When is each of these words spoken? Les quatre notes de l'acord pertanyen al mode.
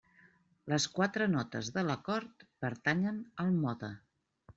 Les 0.71 0.85
quatre 0.93 1.27
notes 1.33 1.69
de 1.75 1.83
l'acord 1.89 2.45
pertanyen 2.65 3.21
al 3.45 3.53
mode. 3.67 3.91